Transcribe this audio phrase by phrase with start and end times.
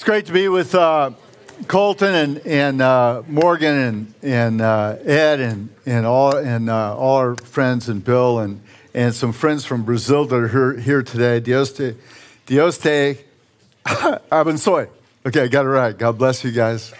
[0.00, 1.10] It's great to be with uh,
[1.68, 7.16] Colton and, and uh, Morgan and, and uh, Ed and, and, all, and uh, all
[7.18, 8.62] our friends and Bill and,
[8.94, 11.38] and some friends from Brazil that are here, here today.
[11.38, 11.96] Dios te,
[12.46, 13.18] Dios te
[13.84, 14.88] abençoe.
[15.26, 15.98] Okay, I got it right.
[15.98, 16.94] God bless you guys.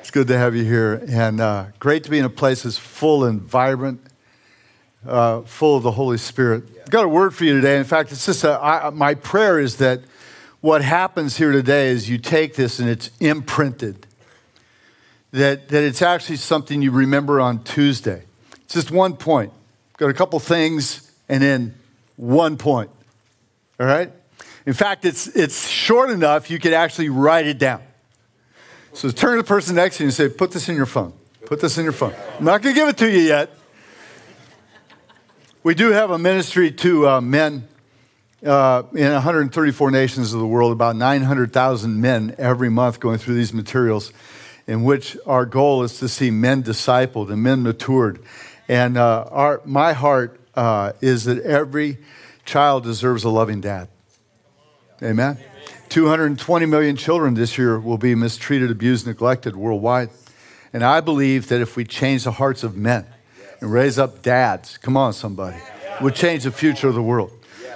[0.00, 1.04] It's good to have you here.
[1.06, 4.00] And uh, great to be in a place that's full and vibrant,
[5.06, 6.64] uh, full of the Holy Spirit.
[6.84, 7.76] I've got a word for you today.
[7.76, 10.00] In fact, it's just a, I, my prayer is that–
[10.64, 14.06] what happens here today is you take this and it's imprinted.
[15.32, 18.22] That, that it's actually something you remember on Tuesday.
[18.62, 19.52] It's just one point.
[19.98, 21.74] Got a couple things and then
[22.16, 22.88] one point.
[23.78, 24.10] All right?
[24.64, 27.82] In fact, it's, it's short enough you could actually write it down.
[28.94, 31.12] So turn to the person next to you and say, Put this in your phone.
[31.44, 32.14] Put this in your phone.
[32.38, 33.50] I'm not going to give it to you yet.
[35.62, 37.68] We do have a ministry to uh, men
[38.44, 43.52] uh, in 134 nations of the world, about 900,000 men every month going through these
[43.52, 44.12] materials,
[44.66, 48.22] in which our goal is to see men discipled and men matured.
[48.68, 51.98] And uh, our, my heart uh, is that every
[52.44, 53.88] child deserves a loving dad.
[55.02, 55.38] Amen.
[55.88, 60.10] 220 million children this year will be mistreated, abused, neglected worldwide.
[60.72, 63.06] And I believe that if we change the hearts of men
[63.60, 65.58] and raise up dads, come on, somebody,
[66.00, 67.30] would change the future of the world.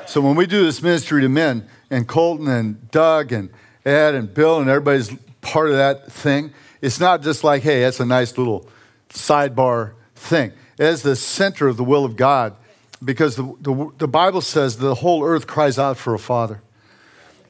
[0.08, 3.50] So when we do this ministry to men, and Colton and Doug and
[3.84, 8.00] Ed and Bill and everybody's part of that thing, it's not just like, hey, that's
[8.00, 8.66] a nice little
[9.10, 10.52] sidebar thing.
[10.78, 12.56] It is the center of the will of God
[13.04, 16.62] because the, the, the Bible says the whole earth cries out for a father.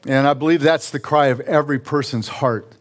[0.04, 2.74] And I believe that's the cry of every person's heart.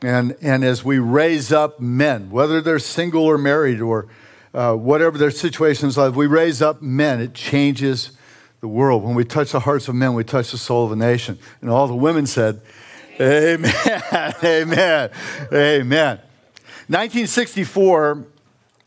[0.00, 4.06] And, and as we raise up men, whether they're single or married or
[4.54, 8.12] uh, whatever their situations like, we raise up men, it changes
[8.60, 9.04] the world.
[9.04, 11.38] When we touch the hearts of men, we touch the soul of a nation.
[11.60, 12.60] And all the women said,
[13.20, 13.74] Amen,
[14.44, 15.10] amen,
[15.52, 16.20] amen.
[16.86, 18.24] 1964,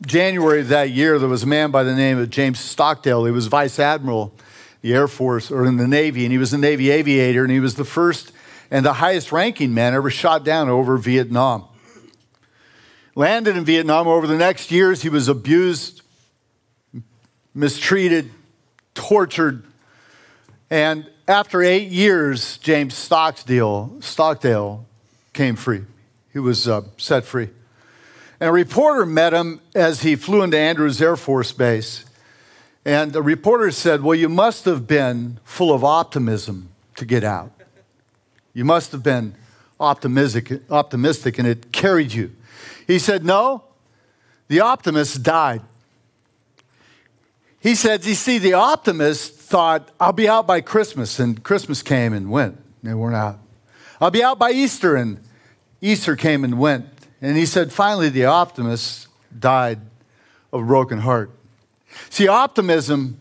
[0.06, 3.24] January of that year, there was a man by the name of James Stockdale.
[3.24, 4.34] He was vice admiral,
[4.80, 7.60] the Air Force, or in the Navy, and he was a Navy aviator, and he
[7.60, 8.32] was the first
[8.70, 11.66] and the highest ranking man ever shot down over Vietnam.
[13.14, 16.00] Landed in Vietnam over the next years, he was abused,
[17.54, 18.30] mistreated,
[18.94, 19.64] tortured.
[20.70, 24.86] And after eight years, James Stockdale, Stockdale
[25.32, 25.82] came free.
[26.32, 27.50] He was uh, set free.
[28.40, 32.04] And a reporter met him as he flew into Andrews Air Force Base.
[32.84, 37.52] And the reporter said, Well, you must have been full of optimism to get out.
[38.52, 39.34] You must have been
[39.78, 42.32] optimistic, optimistic and it carried you.
[42.86, 43.64] He said, No,
[44.48, 45.62] the optimist died.
[47.62, 52.12] He said, You see, the optimist thought, I'll be out by Christmas, and Christmas came
[52.12, 52.58] and went.
[52.82, 53.38] They weren't out.
[54.00, 55.20] I'll be out by Easter, and
[55.80, 56.86] Easter came and went.
[57.20, 59.06] And he said, Finally, the optimist
[59.38, 59.80] died
[60.52, 61.30] of a broken heart.
[62.10, 63.20] See, optimism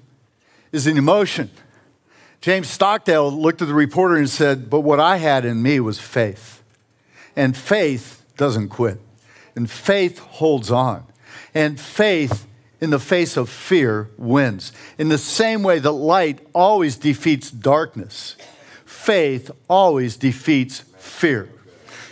[0.72, 1.52] is an emotion.
[2.42, 6.00] James Stockdale looked at the reporter and said, But what I had in me was
[6.00, 6.64] faith.
[7.36, 9.00] And faith doesn't quit.
[9.56, 11.06] And faith holds on.
[11.54, 12.48] And faith
[12.82, 14.74] in the face of fear wins.
[14.98, 18.36] In the same way that light always defeats darkness,
[18.86, 21.48] faith always defeats fear.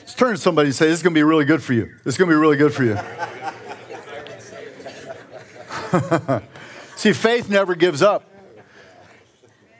[0.01, 1.85] Let's turn to somebody and say, This is going to be really good for you.
[2.03, 2.97] This is going to be really good for you.
[6.95, 8.29] See, faith never gives up,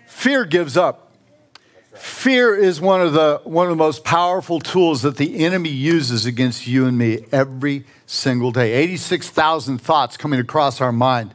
[0.08, 1.09] fear gives up.
[2.00, 6.26] Fear is one of, the, one of the most powerful tools that the enemy uses
[6.26, 8.72] against you and me every single day.
[8.72, 11.34] 86,000 thoughts coming across our mind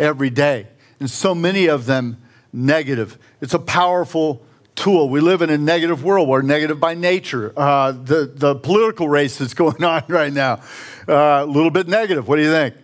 [0.00, 0.66] every day,
[0.98, 2.16] and so many of them
[2.52, 3.18] negative.
[3.40, 4.42] It's a powerful
[4.74, 5.08] tool.
[5.08, 6.28] We live in a negative world.
[6.28, 7.52] We're negative by nature.
[7.56, 10.60] Uh, the, the political race that's going on right now,
[11.08, 12.26] uh, a little bit negative.
[12.26, 12.74] What do you think?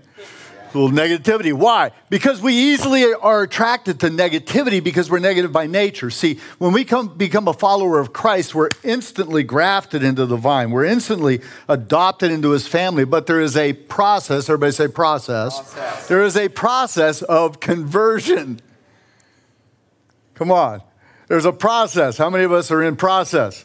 [0.77, 1.53] Negativity.
[1.53, 1.91] Why?
[2.11, 6.11] Because we easily are attracted to negativity because we're negative by nature.
[6.11, 10.71] See, when we come, become a follower of Christ, we're instantly grafted into the vine.
[10.71, 13.05] We're instantly adopted into his family.
[13.05, 15.57] But there is a process, everybody say process.
[15.57, 16.09] process.
[16.09, 18.61] There is a process of conversion.
[20.35, 20.83] Come on.
[21.29, 22.19] There's a process.
[22.19, 23.65] How many of us are in process?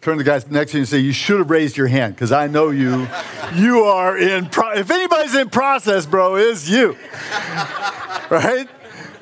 [0.00, 2.14] Turn to the guy next to you and say, You should have raised your hand
[2.14, 3.08] because I know you.
[3.54, 6.96] You are in, pro- if anybody's in process, bro, is you.
[8.30, 8.68] right?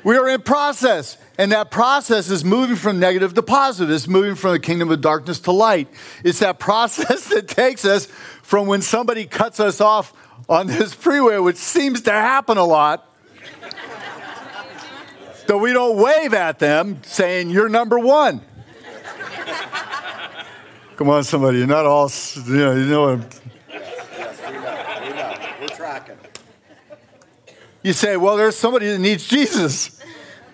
[0.03, 1.17] We are in process.
[1.39, 3.93] And that process is moving from negative to positive.
[3.93, 5.87] It's moving from the kingdom of darkness to light.
[6.23, 8.07] It's that process that takes us
[8.41, 10.13] from when somebody cuts us off
[10.49, 13.13] on this freeway, which seems to happen a lot,
[15.47, 18.41] that we don't wave at them saying, You're number one.
[20.95, 21.59] Come on, somebody.
[21.59, 25.03] You're not all, you know, you know what Yes, we know.
[25.03, 25.47] We know.
[25.61, 26.17] We're tracking.
[27.83, 30.01] You say, well, there's somebody that needs Jesus,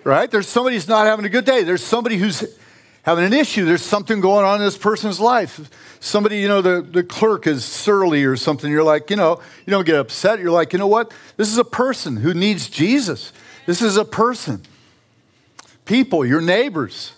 [0.04, 0.30] right?
[0.30, 1.62] There's somebody who's not having a good day.
[1.62, 2.58] There's somebody who's
[3.04, 3.64] having an issue.
[3.64, 5.70] There's something going on in this person's life.
[6.00, 8.70] Somebody, you know, the, the clerk is surly or something.
[8.70, 10.40] You're like, you know, you don't get upset.
[10.40, 11.12] You're like, you know what?
[11.36, 13.32] This is a person who needs Jesus.
[13.64, 14.62] This is a person.
[15.86, 17.12] People, your neighbors,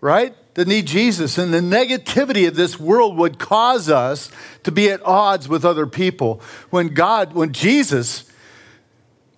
[0.00, 0.34] right?
[0.54, 1.38] That need Jesus.
[1.38, 4.30] And the negativity of this world would cause us
[4.64, 6.42] to be at odds with other people.
[6.68, 8.30] When God, when Jesus,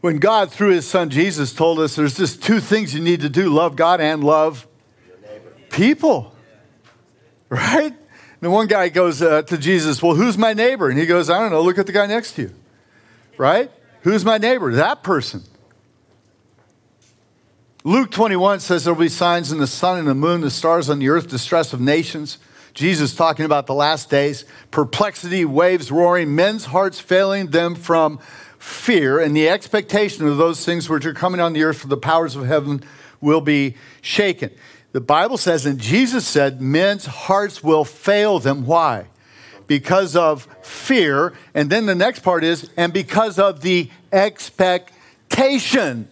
[0.00, 3.28] when God, through his son Jesus, told us there's just two things you need to
[3.28, 4.66] do love God and love
[5.70, 6.34] people.
[7.48, 7.94] Right?
[8.42, 10.90] And one guy goes uh, to Jesus, Well, who's my neighbor?
[10.90, 12.54] And he goes, I don't know, look at the guy next to you.
[13.38, 13.70] Right?
[14.02, 14.72] Who's my neighbor?
[14.74, 15.44] That person.
[17.86, 20.88] Luke 21 says there will be signs in the sun and the moon, the stars
[20.88, 22.38] on the earth, distress of nations.
[22.72, 28.18] Jesus talking about the last days, perplexity, waves roaring, men's hearts failing them from
[28.58, 31.98] fear, and the expectation of those things which are coming on the earth, for the
[31.98, 32.82] powers of heaven
[33.20, 34.50] will be shaken.
[34.92, 38.64] The Bible says, and Jesus said, men's hearts will fail them.
[38.64, 39.08] Why?
[39.66, 41.34] Because of fear.
[41.52, 46.08] And then the next part is, and because of the expectation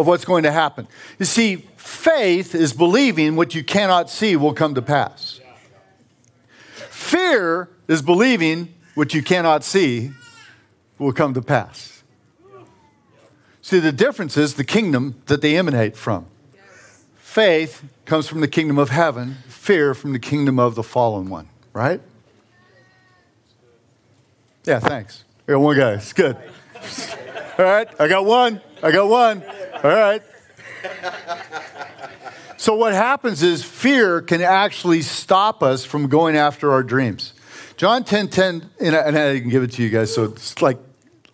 [0.00, 0.88] of what's going to happen.
[1.18, 5.40] You see, faith is believing what you cannot see will come to pass.
[6.90, 10.12] Fear is believing what you cannot see
[10.98, 12.02] will come to pass.
[13.62, 16.26] See, the difference is the kingdom that they emanate from.
[17.16, 21.48] Faith comes from the kingdom of heaven, fear from the kingdom of the fallen one,
[21.72, 22.00] right?
[24.64, 25.24] Yeah, thanks.
[25.46, 25.92] I got one guy.
[25.92, 26.36] It's good.
[27.58, 28.60] All right, I got one.
[28.82, 29.42] I got one.
[29.82, 30.22] All right.
[32.58, 37.32] So, what happens is fear can actually stop us from going after our dreams.
[37.78, 40.76] John 10 10, and I, and I give it to you guys, so it's like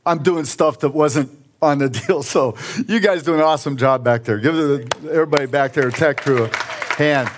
[0.05, 2.23] I'm doing stuff that wasn't on the deal.
[2.23, 2.57] So,
[2.87, 4.39] you guys do an awesome job back there.
[4.39, 6.57] Give the, everybody back there, tech crew, a
[6.95, 7.29] hand.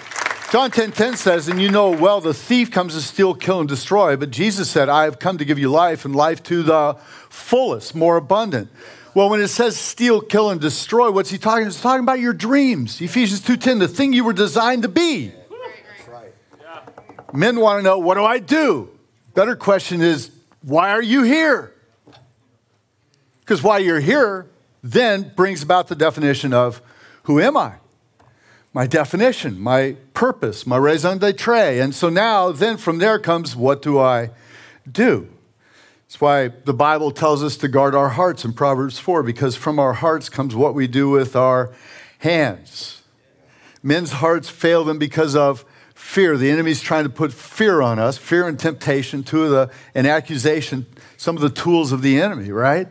[0.51, 3.69] John 10 10 says, And you know well, the thief comes to steal, kill, and
[3.69, 4.17] destroy.
[4.17, 6.99] But Jesus said, I have come to give you life and life to the
[7.31, 8.71] fullest, more abundant.
[9.19, 11.65] Well, when it says steal, kill, and destroy, what's he talking?
[11.65, 13.01] He's talking about your dreams.
[13.01, 15.33] Ephesians 2.10, the thing you were designed to be.
[15.33, 17.35] That's right.
[17.35, 18.91] Men want to know, what do I do?
[19.35, 20.31] Better question is,
[20.63, 21.75] why are you here?
[23.41, 24.47] Because why you're here
[24.85, 26.81] then brings about the definition of
[27.25, 27.73] who am I?
[28.73, 31.81] My definition, my purpose, my raison d'etre.
[31.81, 34.31] And so now, then from there comes, what do I
[34.89, 35.29] do?
[36.09, 39.79] That's why the Bible tells us to guard our hearts in Proverbs 4, because from
[39.79, 41.71] our hearts comes what we do with our
[42.21, 43.03] hands.
[43.83, 46.39] Men's hearts fail them because of fear.
[46.39, 50.07] The enemy's trying to put fear on us, fear and temptation, two of the, and
[50.07, 50.87] accusation,
[51.19, 52.89] some of the tools of the enemy, right?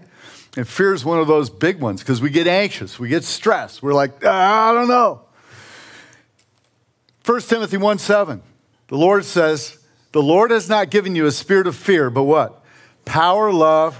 [0.55, 3.81] And fear is one of those big ones because we get anxious, we get stressed.
[3.81, 5.21] We're like, ah, I don't know.
[7.25, 8.43] 1 Timothy 1 7,
[8.89, 12.63] the Lord says, The Lord has not given you a spirit of fear, but what?
[13.07, 13.97] Power, love,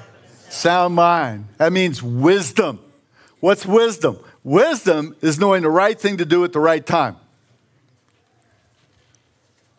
[0.50, 1.48] sound mind.
[1.58, 2.80] That means wisdom.
[3.40, 4.20] What's wisdom?
[4.44, 7.16] Wisdom is knowing the right thing to do at the right time.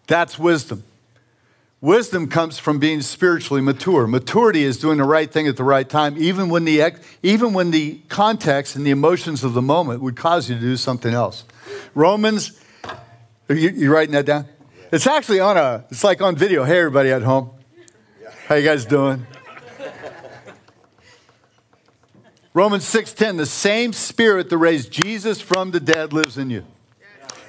[0.07, 0.83] That's wisdom.
[1.83, 4.07] Wisdom comes from being spiritually mature.
[4.07, 7.71] Maturity is doing the right thing at the right time, even when the, even when
[7.71, 11.45] the context and the emotions of the moment would cause you to do something else.
[11.95, 12.59] Romans,
[13.51, 14.47] are you, you writing that down?
[14.91, 16.65] It's actually on a, it's like on video.
[16.65, 17.51] Hey, everybody at home.
[18.49, 19.27] How you guys doing?
[22.55, 26.65] Romans 6:10 the same spirit that raised Jesus from the dead lives in you.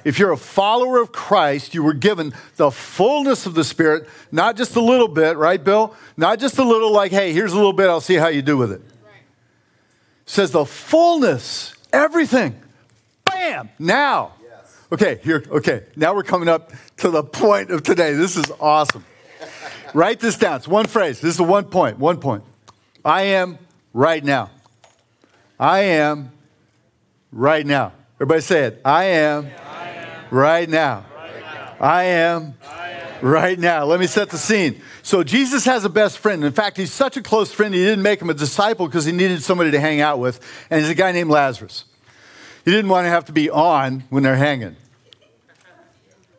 [0.04, 4.58] If you're a follower of Christ, you were given the fullness of the Spirit, not
[4.58, 5.94] just a little bit, right, Bill?
[6.18, 8.58] Not just a little like, hey, here's a little bit, I'll see how you do
[8.58, 8.82] with it.
[9.02, 9.22] Right.
[10.26, 12.60] says the fullness, everything.
[13.24, 13.70] Bam!
[13.78, 14.32] Now.
[14.42, 14.76] Yes.
[14.92, 15.84] Okay, here, okay.
[15.96, 18.12] Now we're coming up to the point of today.
[18.12, 19.04] This is awesome.
[19.94, 20.56] Write this down.
[20.56, 21.20] It's one phrase.
[21.20, 21.98] This is one point.
[21.98, 22.44] One point.
[23.04, 23.58] I am
[23.92, 24.50] right now.
[25.58, 26.32] I am
[27.32, 27.92] right now.
[28.16, 28.80] Everybody say it.
[28.84, 29.50] I am,
[30.30, 31.06] right, now.
[31.80, 32.54] I am
[33.22, 33.84] right now.
[33.84, 34.80] Let me set the scene.
[35.02, 36.44] So Jesus has a best friend.
[36.44, 39.12] In fact, he's such a close friend, he didn't make him a disciple because he
[39.12, 40.40] needed somebody to hang out with.
[40.70, 41.84] And he's a guy named Lazarus.
[42.64, 44.76] He didn't want to have to be on when they're hanging.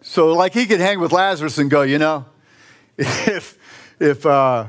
[0.02, 2.26] So, like, he could hang with Lazarus and go, you know,
[3.28, 3.58] if
[4.00, 4.68] if uh,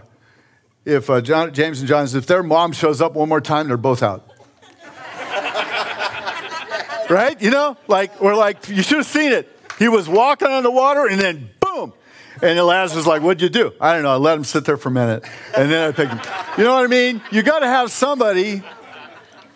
[0.84, 3.76] if uh, John, James and John, if their mom shows up one more time, they're
[3.76, 4.28] both out.
[7.10, 7.40] right?
[7.40, 9.48] You know, like we're like you should have seen it.
[9.78, 11.92] He was walking on the water, and then boom.
[12.36, 13.72] And then Lazarus like, what'd you do?
[13.80, 14.10] I don't know.
[14.10, 15.24] I let him sit there for a minute.
[15.56, 16.20] And then I picked him.
[16.58, 17.22] You know what I mean?
[17.30, 18.64] You got to have somebody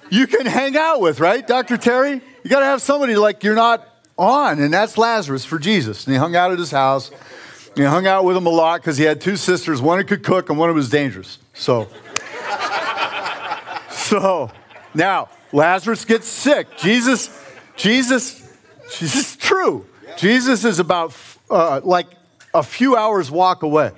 [0.08, 1.78] you can hang out with, right, Dr.
[1.78, 2.20] Terry?
[2.44, 4.60] You got to have somebody like you're not on.
[4.60, 6.06] And that's Lazarus for Jesus.
[6.06, 7.10] And he hung out at his house.
[7.76, 9.82] He hung out with him a lot because he had two sisters.
[9.82, 11.38] One who could cook and one who was dangerous.
[11.52, 11.88] So,
[13.90, 14.50] so
[14.94, 16.68] now Lazarus gets sick.
[16.78, 17.28] Jesus,
[17.76, 18.50] Jesus,
[18.96, 19.86] Jesus is true.
[20.16, 21.14] Jesus is about
[21.50, 22.06] uh, like
[22.54, 23.92] a few hours walk away.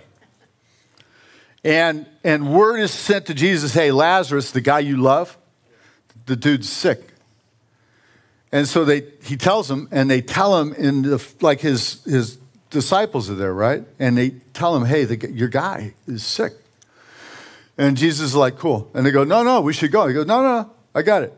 [1.62, 5.38] And, and word is sent to Jesus hey, Lazarus, the guy you love,
[6.26, 7.12] the dude's sick.
[8.50, 12.38] And so they, he tells him, and they tell him in the, like his, his
[12.70, 13.84] disciples are there, right?
[13.98, 16.52] And they tell him, hey, the, your guy is sick.
[17.76, 18.90] And Jesus is like, cool.
[18.92, 20.06] And they go, no, no, we should go.
[20.06, 21.32] He goes, no, no, no, I got it.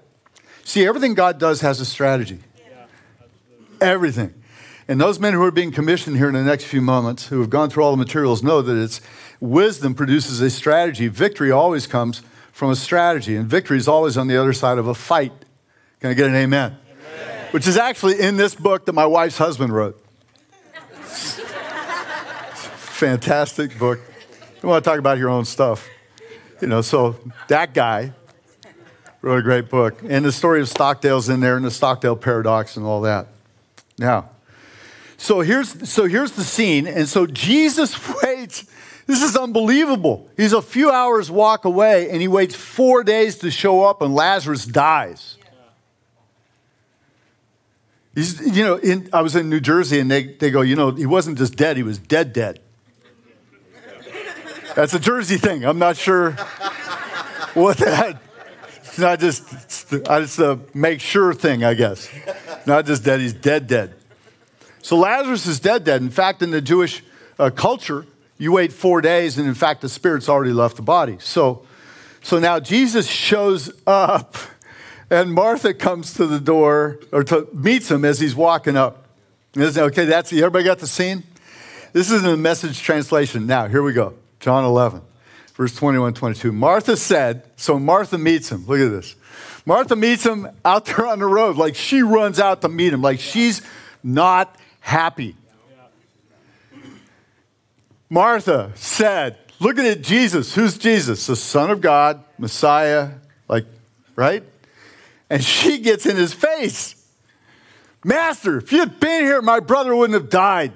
[0.65, 2.41] See, everything God does has a strategy.
[2.57, 2.87] Yeah,
[3.81, 4.35] everything.
[4.89, 7.51] And those men who are being commissioned here in the next few moments, who have
[7.51, 9.01] gone through all the materials, know that it's
[9.39, 11.09] wisdom produces a strategy.
[11.09, 12.23] Victory always comes
[12.53, 15.33] from a strategy, and victory is always on the other side of a fight.
[16.01, 16.77] Can I get an amen?
[16.91, 17.47] amen.
[17.53, 20.00] Which is actually in this book that my wife's husband wrote.
[23.01, 23.99] Fantastic book.
[24.63, 25.89] You want to talk about your own stuff.
[26.61, 27.17] You know, so
[27.49, 28.13] that guy
[29.23, 30.03] wrote a great book.
[30.07, 33.29] And the story of Stockdale's in there and the Stockdale paradox and all that.
[33.99, 34.29] Now,
[35.17, 36.87] so here's so here's the scene.
[36.87, 38.67] And so Jesus waits.
[39.07, 40.29] This is unbelievable.
[40.37, 44.15] He's a few hours walk away and he waits four days to show up and
[44.15, 45.39] Lazarus dies.
[48.15, 50.91] He's, you know, in, I was in New Jersey and they, they go, you know,
[50.91, 52.61] he wasn't just dead, he was dead, dead.
[54.75, 55.65] That's a Jersey thing.
[55.65, 56.33] I'm not sure
[57.55, 58.21] what that.
[58.77, 59.45] It's not just
[59.93, 62.09] it's a make sure thing, I guess.
[62.67, 63.21] Not just dead.
[63.21, 63.95] He's dead, dead.
[64.83, 66.03] So Lazarus is dead, dead.
[66.03, 67.03] In fact, in the Jewish
[67.39, 68.07] uh, culture,
[68.39, 71.19] you wait four days, and in fact, the spirit's already left the body.
[71.21, 71.67] So,
[72.23, 74.37] so now Jesus shows up,
[75.11, 79.07] and Martha comes to the door or to, meets him as he's walking up.
[79.57, 81.25] Okay, that's everybody got the scene.
[81.93, 83.47] This is in the message translation.
[83.47, 84.15] Now, here we go.
[84.41, 85.03] John 11,
[85.55, 86.51] verse 21, 22.
[86.51, 88.67] Martha said, so Martha meets him.
[88.67, 89.15] Look at this.
[89.67, 91.57] Martha meets him out there on the road.
[91.57, 93.03] Like she runs out to meet him.
[93.03, 93.63] Like she's
[94.03, 95.37] not happy.
[98.09, 100.55] Martha said, looking at Jesus.
[100.55, 101.27] Who's Jesus?
[101.27, 103.11] The Son of God, Messiah,
[103.47, 103.67] like,
[104.17, 104.43] right?
[105.29, 106.97] And she gets in his face.
[108.03, 110.73] Master, if you had been here, my brother wouldn't have died.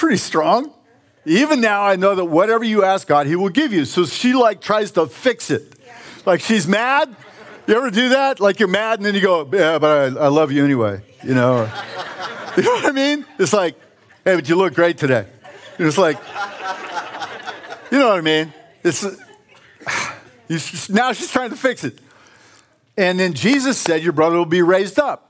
[0.00, 0.72] Pretty strong.
[1.26, 3.84] Even now, I know that whatever you ask God, He will give you.
[3.84, 5.74] So she like tries to fix it.
[5.84, 5.94] Yeah.
[6.24, 7.14] Like she's mad.
[7.66, 8.40] You ever do that?
[8.40, 11.02] Like you're mad and then you go, yeah, but I, I love you anyway.
[11.22, 11.58] You know?
[11.58, 11.64] Or,
[12.56, 13.26] you know what I mean?
[13.38, 13.74] It's like,
[14.24, 15.26] hey, but you look great today.
[15.76, 16.16] And it's like,
[17.92, 18.52] you know what I mean?
[18.82, 19.04] It's
[20.88, 21.98] now she's trying to fix it.
[22.96, 25.29] And then Jesus said, Your brother will be raised up.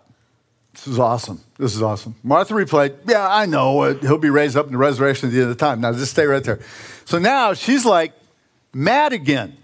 [0.73, 1.41] This is awesome.
[1.59, 2.15] This is awesome.
[2.23, 3.93] Martha replied, Yeah, I know.
[3.95, 5.81] He'll be raised up in the resurrection at the end of the time.
[5.81, 6.61] Now, just stay right there.
[7.05, 8.13] So now she's like
[8.73, 9.57] mad again.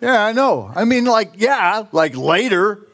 [0.00, 0.70] Yeah, I know.
[0.74, 2.86] I mean, like, yeah, like later.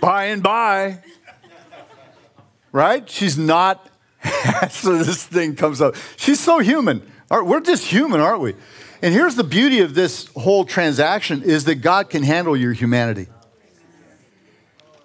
[0.00, 0.98] by and by.
[2.72, 3.08] Right?
[3.08, 3.88] She's not.
[4.70, 5.94] so this thing comes up.
[6.16, 7.10] She's so human.
[7.30, 8.54] We're just human, aren't we?
[9.00, 13.28] And here's the beauty of this whole transaction is that God can handle your humanity.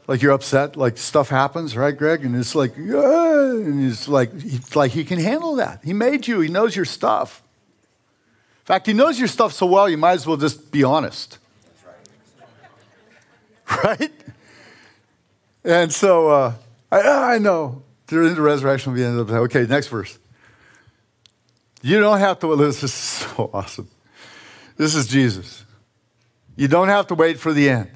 [0.08, 2.26] Like you're upset, like stuff happens, right, Greg?
[2.26, 5.80] And it's like, yeah, and it's like, he's like he can handle that.
[5.84, 6.42] He made you.
[6.42, 7.42] He knows your stuff.
[8.64, 11.38] In fact, he knows your stuff so well, you might as well just be honest.
[13.84, 14.12] Right?
[15.64, 16.54] And so uh,
[16.92, 17.82] I, I know.
[18.06, 20.20] During the resurrection be end the Okay, next verse.
[21.84, 23.90] You don't have to, this is so awesome.
[24.78, 25.66] This is Jesus.
[26.56, 27.92] You don't have to wait for the end.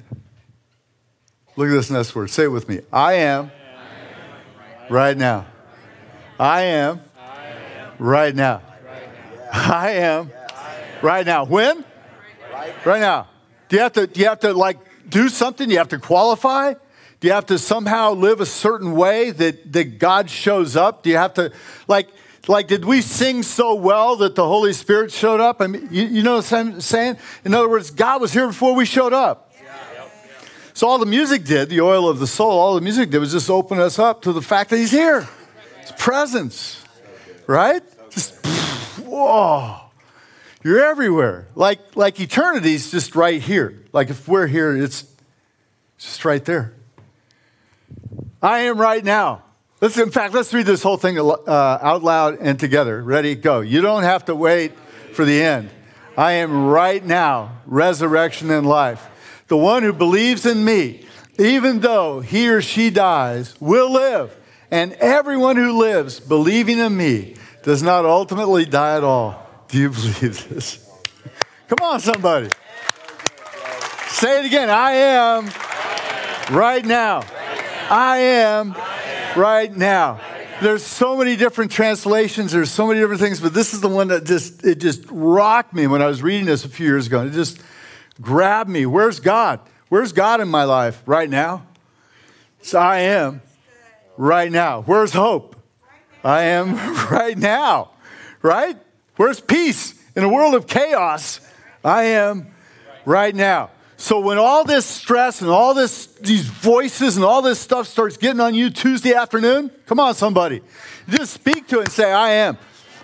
[1.56, 2.28] Look at this next word.
[2.30, 2.82] Say it with me.
[2.92, 3.50] I am,
[4.90, 5.46] right now.
[6.38, 7.00] I am,
[7.98, 8.62] right now.
[9.50, 10.30] I am
[11.02, 11.44] right now.
[11.44, 11.84] When?
[12.84, 13.28] Right now.
[13.68, 14.78] Do you have to, do you have to like
[15.08, 15.66] do something?
[15.66, 16.74] Do you have to qualify?
[17.20, 21.02] Do you have to somehow live a certain way that, that God shows up?
[21.02, 21.52] Do you have to,
[21.88, 22.08] like,
[22.46, 25.60] like, did we sing so well that the Holy Spirit showed up?
[25.60, 27.16] I mean, you, you know what I'm saying?
[27.44, 29.52] In other words, God was here before we showed up.
[30.72, 33.32] So all the music did, the oil of the soul, all the music did was
[33.32, 35.28] just open us up to the fact that He's here.
[35.80, 36.84] His presence,
[37.48, 37.82] right?
[38.10, 38.46] Just
[39.04, 39.80] whoa,
[40.62, 41.48] you're everywhere.
[41.56, 43.82] Like like eternity's just right here.
[43.92, 45.04] Like if we're here, it's
[45.98, 46.74] Just right there.
[48.40, 49.42] I am right now.
[49.80, 53.00] Let's, in fact, let's read this whole thing uh, out loud and together.
[53.00, 53.36] Ready?
[53.36, 53.60] Go.
[53.60, 54.72] You don't have to wait
[55.12, 55.70] for the end.
[56.16, 59.08] I am right now, resurrection and life.
[59.46, 61.06] The one who believes in me,
[61.38, 64.36] even though he or she dies, will live.
[64.70, 69.46] And everyone who lives believing in me does not ultimately die at all.
[69.68, 70.84] Do you believe this?
[71.68, 72.50] Come on, somebody.
[74.08, 74.70] Say it again.
[74.70, 75.50] I am
[76.50, 77.22] right now.
[77.90, 78.74] I am
[79.36, 80.20] right now.
[80.60, 84.08] There's so many different translations, there's so many different things, but this is the one
[84.08, 87.24] that just it just rocked me when I was reading this a few years ago.
[87.26, 87.60] It just
[88.20, 88.84] grabbed me.
[88.84, 89.60] Where's God?
[89.88, 91.66] Where's God in my life right now?
[92.60, 93.40] So I am
[94.16, 94.82] right now.
[94.82, 95.56] Where's hope?
[96.24, 96.74] I am
[97.10, 97.92] right now.
[98.42, 98.76] Right?
[99.16, 101.40] Where's peace in a world of chaos?
[101.84, 102.48] I am
[103.04, 103.70] right now.
[104.00, 108.16] So when all this stress and all this these voices and all this stuff starts
[108.16, 110.62] getting on you Tuesday afternoon, come on somebody.
[111.08, 112.58] Just speak to it and say I am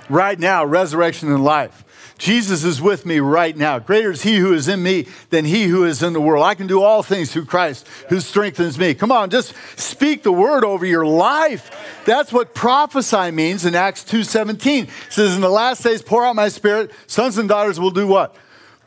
[0.08, 1.84] right now resurrection and life.
[2.16, 3.80] Jesus is with me right now.
[3.80, 6.44] Greater is he who is in me than he who is in the world.
[6.44, 8.94] I can do all things through Christ who strengthens me.
[8.94, 11.72] Come on, just speak the word over your life.
[12.06, 14.84] That's what prophesy means in Acts 2:17.
[14.84, 18.06] It says in the last days pour out my spirit, sons and daughters will do
[18.06, 18.36] what?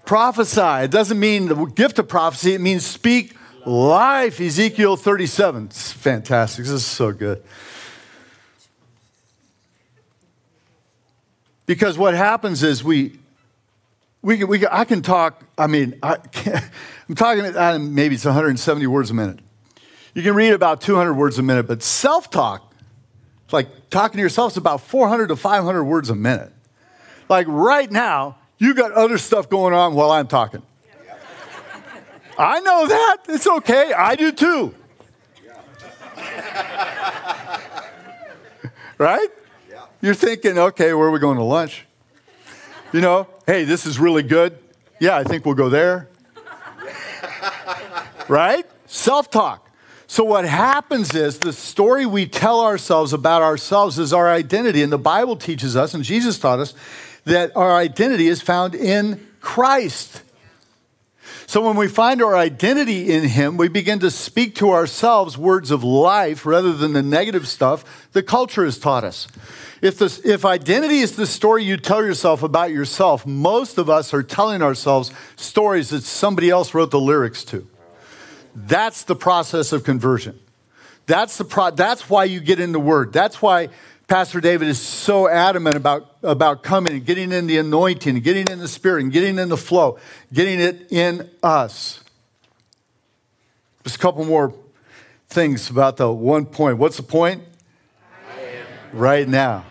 [0.08, 0.86] Prophesy.
[0.86, 3.36] It doesn't mean the gift of prophecy, it means speak
[3.66, 4.40] life.
[4.40, 5.66] Ezekiel 37.
[5.66, 6.64] It's fantastic.
[6.64, 7.44] This is so good.
[11.66, 13.20] Because what happens is we,
[14.22, 16.16] we, we I can talk, I mean, I
[17.10, 19.40] am talking, uh, maybe it's 170 words a minute.
[20.14, 22.74] You can read about 200 words a minute, but self talk,
[23.52, 26.54] like talking to yourself, is about 400 to 500 words a minute.
[27.28, 30.62] Like right now, you got other stuff going on while I'm talking.
[32.38, 33.18] I know that.
[33.30, 33.94] It's okay.
[33.94, 34.76] I do too.
[38.98, 39.30] right?
[40.02, 41.86] You're thinking, okay, where are we going to lunch?
[42.94, 44.58] You know, hey, this is really good.
[45.00, 46.10] Yeah, I think we'll go there.
[48.28, 48.66] right?
[48.86, 49.64] Self talk.
[50.06, 54.82] So, what happens is the story we tell ourselves about ourselves is our identity.
[54.82, 56.74] And the Bible teaches us, and Jesus taught us,
[57.28, 60.24] that our identity is found in Christ.
[61.46, 65.72] So when we find our identity in Him, we begin to speak to ourselves words
[65.72, 69.28] of life rather than the negative stuff the culture has taught us.
[69.82, 74.14] If, this, if identity is the story you tell yourself about yourself, most of us
[74.14, 77.68] are telling ourselves stories that somebody else wrote the lyrics to.
[78.56, 80.40] That's the process of conversion.
[81.06, 83.14] That's, the pro- that's why you get in the Word.
[83.14, 83.70] That's why
[84.08, 88.60] Pastor David is so adamant about, about coming and getting in the anointing, getting in
[88.60, 90.00] the spirit, and getting in the flow,
[90.32, 92.02] getting it in us.
[93.84, 94.54] Just a couple more
[95.28, 96.78] things about the one point.
[96.78, 97.44] What's the point?
[98.94, 99.66] Right now.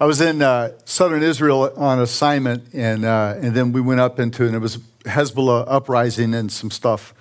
[0.00, 4.18] I was in uh, southern Israel on assignment, and, uh, and then we went up
[4.18, 7.12] into, and it was Hezbollah uprising and some stuff.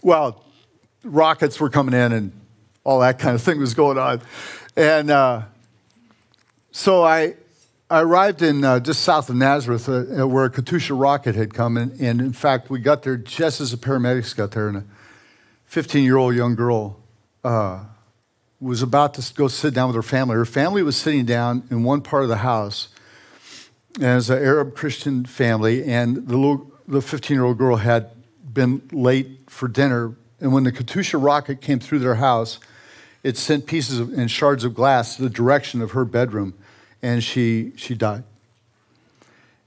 [0.00, 0.42] Well,
[1.04, 2.32] rockets were coming in, and
[2.84, 4.22] all that kind of thing was going on.
[4.76, 5.42] And uh,
[6.70, 7.34] so I,
[7.90, 11.76] I arrived in uh, just south of Nazareth uh, where a Katyusha rocket had come.
[11.76, 14.68] And, and, in fact, we got there just as the paramedics got there.
[14.68, 14.84] And a
[15.66, 16.98] 15 year old young girl
[17.44, 17.84] uh,
[18.60, 20.36] was about to go sit down with her family.
[20.36, 22.88] Her family was sitting down in one part of the house
[24.00, 25.84] as an Arab Christian family.
[25.84, 28.10] And the, little, the 15 year old girl had
[28.54, 30.14] been late for dinner.
[30.40, 32.58] And when the Katyusha rocket came through their house,
[33.22, 36.54] it sent pieces of, and shards of glass the direction of her bedroom,
[37.02, 38.24] and she, she died.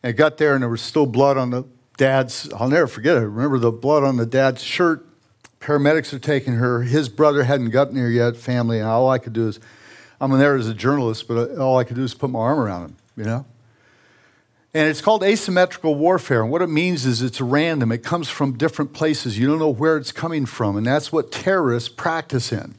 [0.04, 1.66] And I got there, and there was still blood on the
[1.98, 3.22] dad's, I'll never forget it.
[3.22, 5.06] I remember the blood on the dad's shirt.
[5.60, 6.84] Paramedics are taking her.
[6.84, 9.60] His brother hadn't gotten here yet, family, and all I could do is,
[10.20, 12.60] I'm in there as a journalist, but all I could do is put my arm
[12.60, 13.46] around him, you know?
[14.74, 16.42] And it's called asymmetrical warfare.
[16.42, 17.94] And what it means is it's random.
[17.94, 19.40] It comes from different places.
[19.40, 20.76] You don't know where it's coming from.
[20.76, 22.76] And that's what terrorists practice in.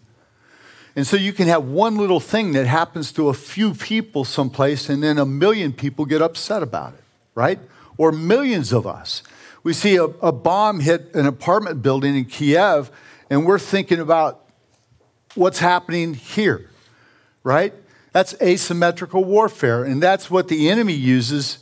[0.97, 4.89] And so you can have one little thing that happens to a few people someplace,
[4.89, 7.05] and then a million people get upset about it,
[7.35, 7.59] right?
[7.99, 9.23] Or millions of us.
[9.63, 12.91] We see a, a bomb hit an apartment building in Kiev,
[13.29, 14.47] and we're thinking about
[15.35, 16.71] what's happening here,
[17.45, 17.75] right?
[18.13, 21.59] That's asymmetrical warfare, and that's what the enemy uses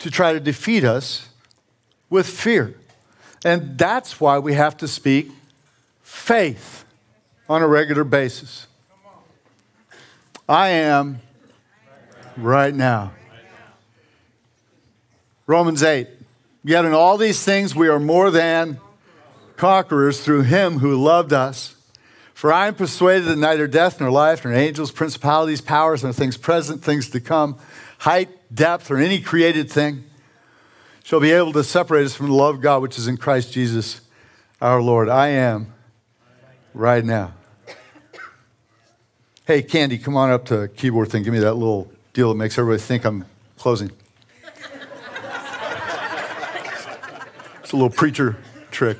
[0.00, 1.28] to try to defeat us
[2.10, 2.74] with fear.
[3.44, 5.30] And that's why we have to speak
[6.02, 6.85] faith
[7.48, 8.66] on a regular basis.
[10.48, 11.20] I am
[12.36, 13.12] right now.
[15.46, 16.08] Romans 8.
[16.64, 18.80] Yet in all these things we are more than
[19.56, 21.74] conquerors through him who loved us.
[22.34, 26.36] For I am persuaded that neither death nor life, nor angels, principalities, powers, nor things
[26.36, 27.58] present, things to come,
[27.98, 30.04] height, depth, or any created thing
[31.02, 33.52] shall be able to separate us from the love of God which is in Christ
[33.52, 34.00] Jesus
[34.60, 35.08] our Lord.
[35.08, 35.72] I am
[36.74, 37.35] right now.
[39.46, 41.22] Hey, Candy, come on up to the keyboard thing.
[41.22, 43.24] Give me that little deal that makes everybody think I'm
[43.56, 43.92] closing.
[47.62, 48.36] it's a little preacher
[48.72, 48.98] trick.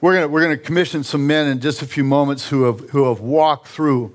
[0.00, 3.08] We're going we're gonna commission some men in just a few moments who have, who
[3.08, 4.14] have walked through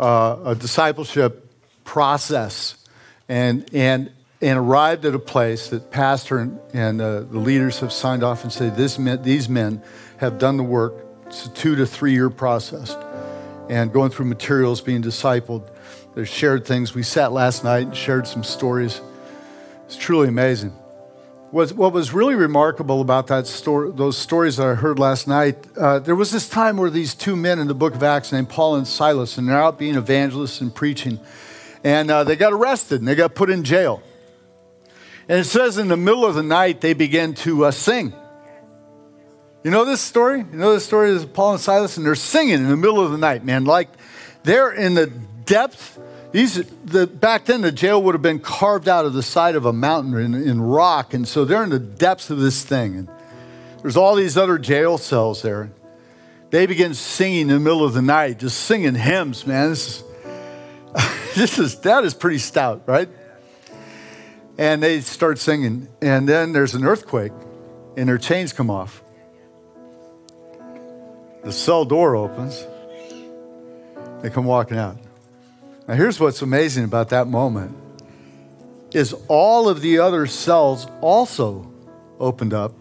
[0.00, 1.48] uh, a discipleship
[1.84, 2.74] process
[3.28, 4.10] and, and,
[4.42, 8.42] and arrived at a place that pastor and, and uh, the leaders have signed off
[8.42, 9.80] and said this men, these men
[10.16, 11.06] have done the work.
[11.30, 12.94] It's a two to three year process.
[13.68, 15.66] And going through materials, being discipled.
[16.14, 16.94] They've shared things.
[16.94, 19.00] We sat last night and shared some stories.
[19.86, 20.76] It's truly amazing
[21.52, 25.56] was, what was really remarkable about that story, those stories that I heard last night,
[25.76, 28.48] uh, there was this time where these two men in the book of Acts named
[28.48, 31.18] Paul and Silas, and they're out being evangelists and preaching,
[31.82, 34.02] and uh, they got arrested and they got put in jail.
[35.28, 38.12] And it says in the middle of the night, they began to uh, sing.
[39.62, 40.38] You know this story?
[40.38, 43.10] You know this story is Paul and Silas, and they're singing in the middle of
[43.10, 43.64] the night, man.
[43.64, 43.88] Like
[44.42, 45.98] they're in the depth
[46.32, 49.66] these, the, back then, the jail would have been carved out of the side of
[49.66, 51.12] a mountain in, in rock.
[51.12, 52.96] And so they're in the depths of this thing.
[52.96, 53.08] And
[53.82, 55.72] there's all these other jail cells there.
[56.50, 59.70] They begin singing in the middle of the night, just singing hymns, man.
[59.70, 60.04] This is,
[61.34, 63.08] this is, that is pretty stout, right?
[64.56, 65.88] And they start singing.
[66.00, 67.32] And then there's an earthquake,
[67.96, 68.99] and their chains come off.
[71.42, 72.66] The cell door opens.
[74.22, 74.98] They come walking out.
[75.88, 77.76] Now, here's what's amazing about that moment
[78.92, 81.70] is all of the other cells also
[82.18, 82.74] opened up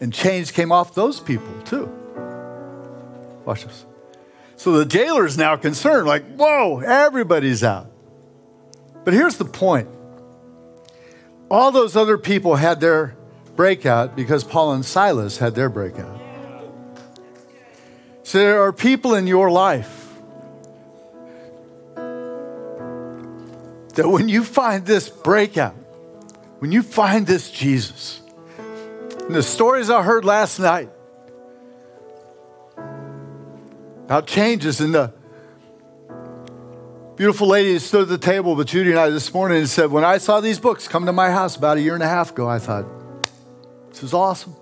[0.00, 1.90] and chains came off those people too.
[3.44, 3.84] Watch this.
[4.56, 7.90] So the jailer is now concerned, like, whoa, everybody's out.
[9.04, 9.88] But here's the point
[11.50, 13.16] all those other people had their
[13.54, 16.15] breakout because Paul and Silas had their breakout.
[18.26, 20.18] So there are people in your life
[21.94, 25.76] that when you find this breakout,
[26.58, 28.20] when you find this Jesus,
[29.30, 30.90] the stories I heard last night
[34.06, 35.12] about changes in the
[37.14, 39.92] beautiful lady who stood at the table with Judy and I this morning and said,
[39.92, 42.32] When I saw these books come to my house about a year and a half
[42.32, 42.86] ago, I thought,
[43.90, 44.56] this is awesome.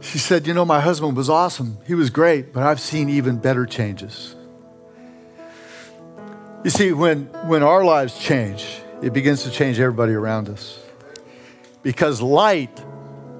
[0.00, 1.78] She said, You know, my husband was awesome.
[1.86, 4.34] He was great, but I've seen even better changes.
[6.64, 10.78] You see, when, when our lives change, it begins to change everybody around us.
[11.82, 12.84] Because light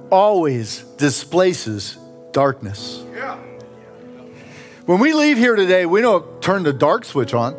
[0.09, 1.97] always displaces
[2.31, 3.03] darkness.
[4.85, 7.55] When we leave here today, we don't turn the dark switch on.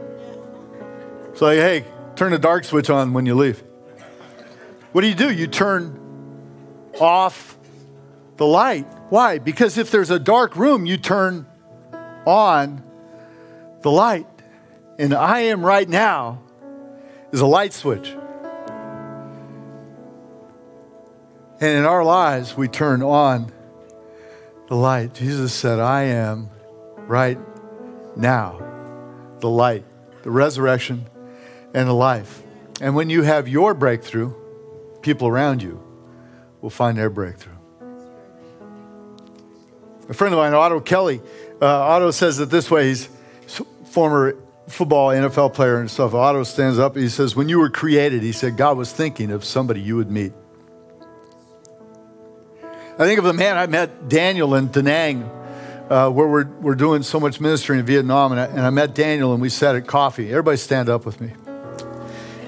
[1.30, 1.84] It's like, hey,
[2.16, 3.62] turn the dark switch on when you leave.
[4.90, 5.32] What do you do?
[5.32, 5.96] You turn
[6.98, 7.56] off
[8.40, 8.88] the light.
[9.10, 9.38] Why?
[9.38, 11.44] Because if there's a dark room, you turn
[12.24, 12.82] on
[13.82, 14.26] the light
[14.98, 16.40] and I am right now
[17.32, 18.08] is a light switch.
[21.60, 23.52] And in our lives, we turn on
[24.68, 25.12] the light.
[25.12, 26.48] Jesus said, I am
[26.96, 27.38] right
[28.16, 28.66] now
[29.40, 29.84] the light,
[30.22, 31.04] the resurrection,
[31.74, 32.42] and the life.
[32.80, 34.32] And when you have your breakthrough,
[35.02, 35.78] people around you
[36.62, 37.59] will find their breakthrough.
[40.10, 41.22] A friend of mine, Otto Kelly,
[41.62, 42.88] uh, Otto says it this way.
[42.88, 43.08] He's
[43.84, 46.96] former football NFL player and stuff, Otto stands up.
[46.96, 50.10] He says, When you were created, he said, God was thinking of somebody you would
[50.10, 50.32] meet.
[52.98, 55.22] I think of the man I met, Daniel in Da Nang,
[55.88, 58.32] uh, where we're, we're doing so much ministry in Vietnam.
[58.32, 60.28] And I, and I met Daniel and we sat at coffee.
[60.30, 61.32] Everybody stand up with me.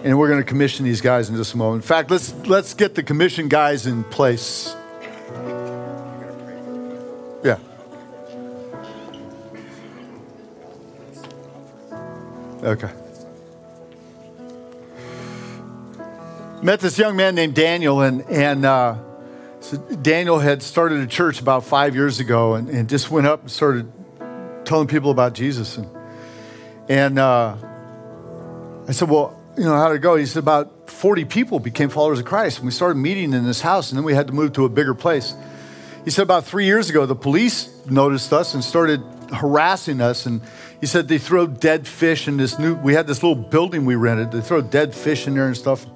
[0.04, 1.84] And we're going to commission these guys in just a moment.
[1.84, 4.74] In fact, let's, let's get the commission guys in place.
[12.62, 12.90] Okay.
[16.62, 18.98] Met this young man named Daniel, and, and uh,
[19.58, 23.40] so Daniel had started a church about five years ago and, and just went up
[23.40, 23.90] and started
[24.64, 25.76] telling people about Jesus.
[25.76, 25.88] And,
[26.88, 27.56] and uh,
[28.86, 30.14] I said, Well, you know, how did it go?
[30.14, 32.58] He said, About 40 people became followers of Christ.
[32.58, 34.68] And we started meeting in this house, and then we had to move to a
[34.68, 35.34] bigger place.
[36.04, 40.26] He said, About three years ago, the police noticed us and started harassing us.
[40.26, 40.42] And
[40.82, 43.94] he said they throw dead fish in this new, we had this little building we
[43.94, 44.32] rented.
[44.32, 45.86] They throw dead fish in there and stuff.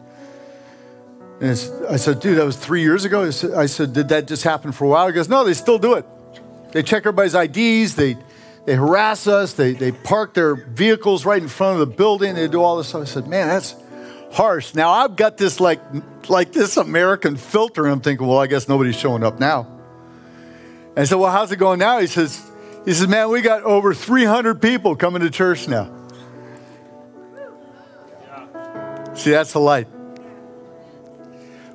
[1.40, 1.50] And
[1.90, 3.24] I said, dude, that was three years ago.
[3.24, 5.08] I said, I said, did that just happen for a while?
[5.08, 6.06] He goes, no, they still do it.
[6.70, 7.96] They check everybody's IDs.
[7.96, 8.16] They,
[8.64, 9.54] they harass us.
[9.54, 12.36] They, they park their vehicles right in front of the building.
[12.36, 13.02] They do all this stuff.
[13.02, 13.74] I said, man, that's
[14.30, 14.72] harsh.
[14.76, 15.80] Now I've got this like,
[16.28, 17.86] like this American filter.
[17.86, 19.66] I'm thinking, well, I guess nobody's showing up now.
[20.90, 21.98] And I said, well, how's it going now?
[21.98, 22.40] He says,
[22.86, 25.92] he says, man, we got over 300 people coming to church now.
[29.14, 29.88] See, that's the light.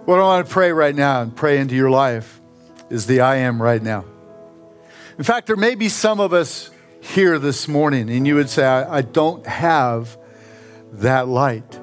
[0.05, 2.39] What I want to pray right now and pray into your life
[2.89, 4.05] is the I am right now.
[5.17, 6.71] In fact, there may be some of us
[7.01, 10.17] here this morning, and you would say, I, I don't have
[10.93, 11.79] that light.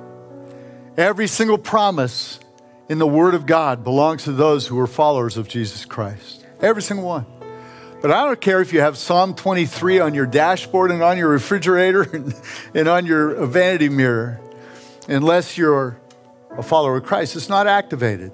[0.97, 2.41] Every single promise
[2.89, 6.47] in the Word of God belongs to those who are followers of Jesus Christ.
[6.61, 7.27] Every single one.
[8.01, 11.29] But I don't care if you have Psalm 23 on your dashboard and on your
[11.29, 12.03] refrigerator
[12.75, 14.41] and, on your vanity mirror
[15.09, 16.01] unless you're
[16.57, 18.31] a follower of Christ, it's not activated.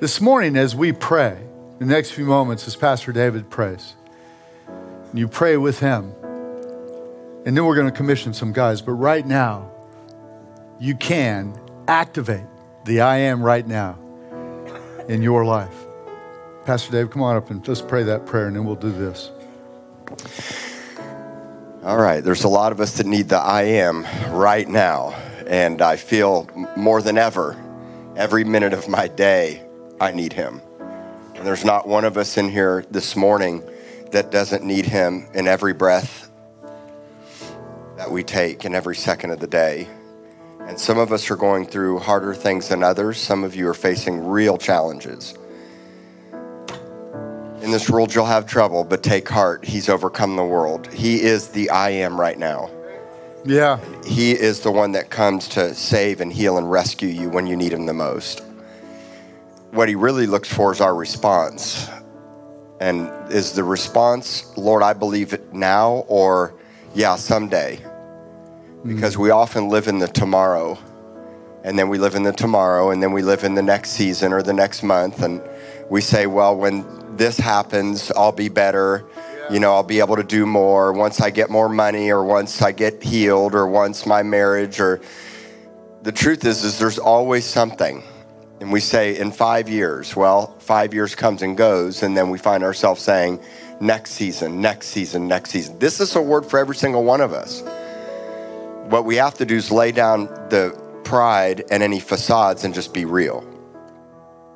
[0.00, 1.46] This morning, as we pray,
[1.78, 3.94] the next few moments, as Pastor David prays,
[5.12, 6.12] you pray with him.
[7.46, 8.82] And then we're going to commission some guys.
[8.82, 9.70] But right now,
[10.80, 11.54] you can
[11.86, 12.46] activate
[12.84, 13.98] the I am right now
[15.08, 15.83] in your life.
[16.64, 19.30] Pastor Dave, come on up and let's pray that prayer, and then we'll do this.
[21.82, 25.10] All right, there's a lot of us that need the I am right now.
[25.46, 27.54] And I feel more than ever,
[28.16, 29.62] every minute of my day,
[30.00, 30.62] I need Him.
[31.34, 33.62] And there's not one of us in here this morning
[34.12, 36.30] that doesn't need Him in every breath
[37.98, 39.86] that we take in every second of the day.
[40.60, 43.20] And some of us are going through harder things than others.
[43.20, 45.34] Some of you are facing real challenges.
[47.64, 49.64] In this world, you'll have trouble, but take heart.
[49.64, 50.86] He's overcome the world.
[50.92, 52.70] He is the I am right now.
[53.42, 53.80] Yeah.
[54.04, 57.56] He is the one that comes to save and heal and rescue you when you
[57.56, 58.42] need him the most.
[59.70, 61.88] What he really looks for is our response.
[62.80, 66.52] And is the response, Lord, I believe it now, or
[66.94, 67.76] yeah, someday?
[67.76, 68.94] Hmm.
[68.94, 70.76] Because we often live in the tomorrow,
[71.62, 74.34] and then we live in the tomorrow, and then we live in the next season
[74.34, 75.40] or the next month, and
[75.88, 79.04] we say, well, when this happens, I'll be better
[79.50, 82.62] you know, I'll be able to do more once I get more money or once
[82.62, 85.00] I get healed or once my marriage or
[86.02, 88.02] the truth is is there's always something.
[88.60, 92.38] And we say in 5 years, well, 5 years comes and goes and then we
[92.38, 93.40] find ourselves saying
[93.80, 95.78] next season, next season, next season.
[95.78, 97.62] This is a word for every single one of us.
[98.88, 102.94] What we have to do is lay down the pride and any facades and just
[102.94, 103.44] be real.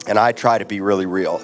[0.07, 1.42] And I try to be really real.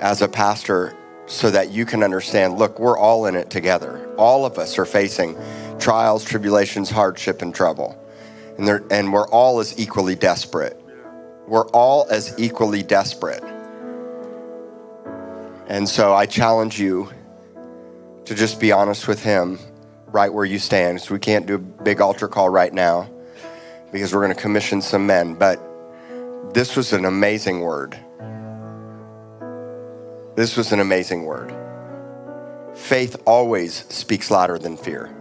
[0.00, 0.96] As a pastor,
[1.30, 4.12] so that you can understand look, we're all in it together.
[4.16, 5.38] All of us are facing
[5.78, 7.96] trials, tribulations, hardship, and trouble.
[8.58, 10.78] And, and we're all as equally desperate.
[11.46, 13.42] We're all as equally desperate.
[15.68, 17.10] And so I challenge you
[18.24, 19.58] to just be honest with Him
[20.08, 21.00] right where you stand.
[21.00, 23.08] So we can't do a big altar call right now
[23.92, 25.34] because we're going to commission some men.
[25.34, 25.60] But
[26.52, 27.98] this was an amazing word.
[30.40, 31.54] This was an amazing word.
[32.74, 35.14] Faith always speaks louder than fear.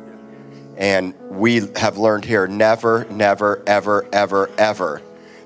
[0.77, 5.01] And we have learned here never, never, ever, ever, ever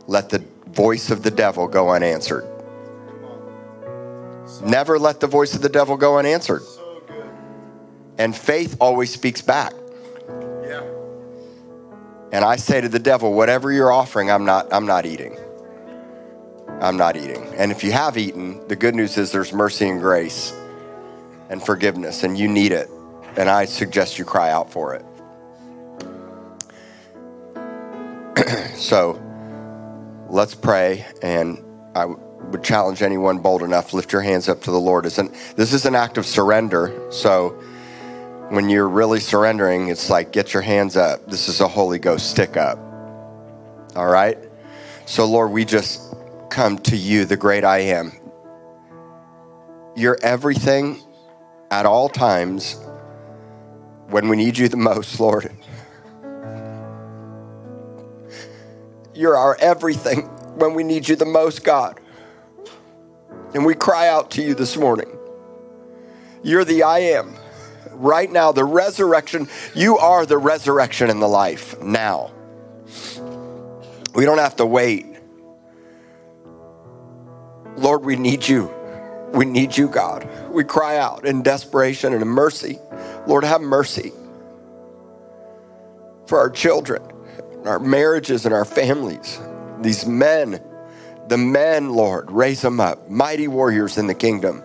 [0.05, 2.45] let the voice of the devil go unanswered.
[4.63, 6.61] Never let the voice of the devil go unanswered.
[8.19, 9.73] And faith always speaks back.
[12.31, 15.35] And I say to the devil, whatever you're offering, I'm not, I'm not eating.
[16.81, 17.43] I'm not eating.
[17.55, 20.53] And if you have eaten, the good news is there's mercy and grace
[21.49, 22.89] and forgiveness, and you need it.
[23.37, 25.05] And I suggest you cry out for it.
[28.75, 29.21] so
[30.29, 31.05] let's pray.
[31.21, 31.63] And
[31.95, 35.05] I would challenge anyone bold enough, lift your hands up to the Lord.
[35.05, 37.07] This is an act of surrender.
[37.11, 37.49] So
[38.49, 41.25] when you're really surrendering, it's like, get your hands up.
[41.27, 42.77] This is a Holy Ghost stick up.
[43.95, 44.37] All right?
[45.05, 46.13] So, Lord, we just
[46.53, 48.11] come to you, the great I am.
[49.95, 51.01] You're everything
[51.71, 52.79] at all times
[54.09, 55.51] when we need you the most, Lord.
[59.15, 60.21] You're our everything
[60.55, 61.99] when we need you the most, God.
[63.55, 65.09] And we cry out to you this morning.
[66.43, 67.35] You're the I am.
[67.93, 72.31] Right now, the resurrection, you are the resurrection and the life now.
[74.13, 75.12] We don't have to wait
[77.77, 78.73] Lord, we need you.
[79.33, 80.27] We need you, God.
[80.51, 82.79] We cry out in desperation and in mercy.
[83.27, 84.11] Lord, have mercy
[86.27, 87.01] for our children,
[87.65, 89.39] our marriages, and our families.
[89.81, 90.61] These men
[91.29, 94.61] The men, Lord, raise them up, mighty warriors in the kingdom.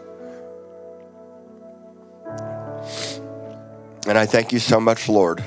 [4.09, 5.43] And I thank you so much, Lord,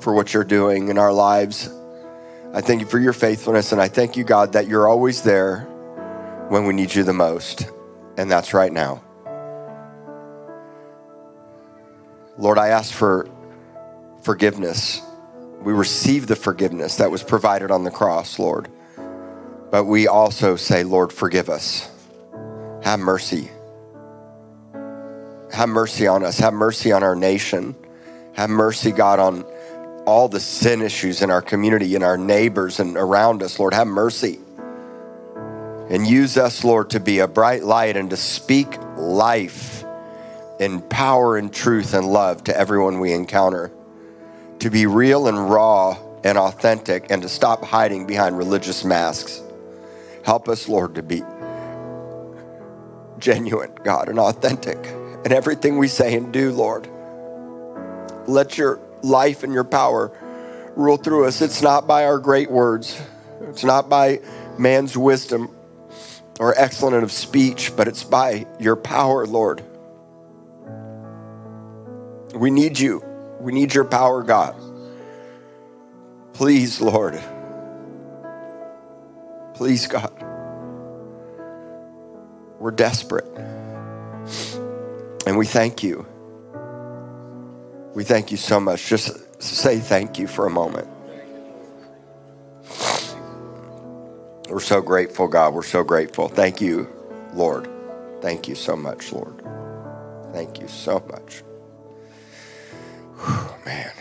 [0.00, 1.70] for what you're doing in our lives.
[2.52, 5.66] I thank you for your faithfulness, and I thank you, God, that you're always there
[6.48, 7.70] when we need you the most,
[8.16, 9.02] and that's right now.
[12.36, 13.28] Lord, I ask for
[14.22, 15.00] forgiveness.
[15.62, 18.68] We receive the forgiveness that was provided on the cross, Lord.
[19.70, 21.88] But we also say, Lord, forgive us.
[22.82, 23.50] Have mercy.
[25.52, 26.38] Have mercy on us.
[26.38, 27.74] Have mercy on our nation.
[28.34, 29.44] Have mercy, God, on
[30.04, 33.58] all the sin issues in our community, in our neighbors, and around us.
[33.58, 34.38] Lord, have mercy.
[35.90, 39.84] And use us, Lord, to be a bright light and to speak life
[40.58, 43.70] in power and truth and love to everyone we encounter.
[44.60, 49.42] To be real and raw and authentic and to stop hiding behind religious masks.
[50.24, 51.22] Help us, Lord, to be
[53.18, 54.78] genuine, God, and authentic
[55.24, 56.88] in everything we say and do, Lord.
[58.26, 60.10] Let your life and your power
[60.76, 61.42] rule through us.
[61.42, 63.00] It's not by our great words,
[63.42, 64.20] it's not by
[64.58, 65.54] man's wisdom
[66.40, 69.62] or excellent of speech, but it's by your power, Lord.
[72.34, 73.02] We need you.
[73.40, 74.56] We need your power, God.
[76.32, 77.22] Please, Lord.
[79.54, 80.12] Please, God.
[82.58, 83.26] We're desperate.
[85.26, 86.06] And we thank you.
[87.94, 88.86] We thank you so much.
[88.86, 90.88] Just say thank you for a moment.
[94.50, 95.54] We're so grateful, God.
[95.54, 96.28] We're so grateful.
[96.28, 96.88] Thank you,
[97.34, 97.68] Lord.
[98.22, 99.42] Thank you so much, Lord.
[100.32, 101.42] Thank you so much.
[103.16, 103.92] Whew, man.